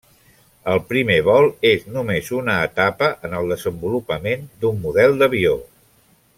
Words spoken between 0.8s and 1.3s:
primer